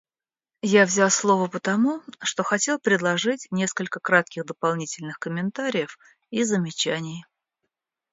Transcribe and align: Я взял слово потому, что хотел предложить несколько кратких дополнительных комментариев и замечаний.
Я 0.63 0.87
взял 0.87 1.11
слово 1.11 1.45
потому, 1.47 2.01
что 2.23 2.41
хотел 2.41 2.79
предложить 2.79 3.47
несколько 3.51 3.99
кратких 3.99 4.47
дополнительных 4.47 5.19
комментариев 5.19 5.95
и 6.31 6.43
замечаний. 6.43 7.23